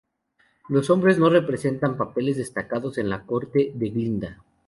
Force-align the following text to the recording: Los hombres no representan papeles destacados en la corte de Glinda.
Los 0.67 0.89
hombres 0.89 1.19
no 1.19 1.29
representan 1.29 1.95
papeles 1.95 2.37
destacados 2.37 2.97
en 2.97 3.07
la 3.07 3.21
corte 3.23 3.71
de 3.75 3.89
Glinda. 3.91 4.43